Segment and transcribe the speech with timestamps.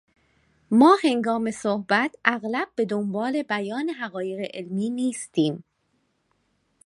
[0.71, 5.63] ما هنگام صحبت، اغلب به دنبال بیان حقایق علمی نیستیم.